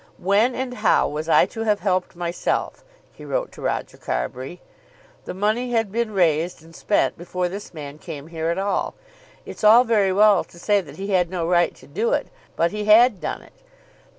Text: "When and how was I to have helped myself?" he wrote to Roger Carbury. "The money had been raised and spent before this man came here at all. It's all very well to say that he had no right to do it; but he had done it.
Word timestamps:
"When 0.17 0.55
and 0.55 0.73
how 0.73 1.07
was 1.07 1.29
I 1.29 1.45
to 1.45 1.61
have 1.61 1.81
helped 1.81 2.15
myself?" 2.15 2.83
he 3.13 3.23
wrote 3.23 3.51
to 3.51 3.61
Roger 3.61 3.97
Carbury. 3.97 4.59
"The 5.25 5.35
money 5.35 5.73
had 5.73 5.91
been 5.91 6.09
raised 6.11 6.63
and 6.63 6.75
spent 6.75 7.19
before 7.19 7.47
this 7.47 7.71
man 7.71 7.99
came 7.99 8.25
here 8.29 8.49
at 8.49 8.57
all. 8.57 8.95
It's 9.45 9.63
all 9.63 9.83
very 9.83 10.11
well 10.11 10.43
to 10.43 10.57
say 10.57 10.81
that 10.81 10.97
he 10.97 11.09
had 11.11 11.29
no 11.29 11.47
right 11.47 11.75
to 11.75 11.85
do 11.85 12.13
it; 12.13 12.29
but 12.55 12.71
he 12.71 12.85
had 12.85 13.21
done 13.21 13.43
it. 13.43 13.53